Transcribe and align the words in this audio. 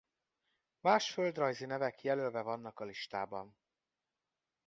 Más 0.81 1.09
földrajzi 1.11 1.65
nevek 1.65 2.01
jelölve 2.03 2.41
vannak 2.41 2.79
a 2.79 2.83
listában. 2.85 3.55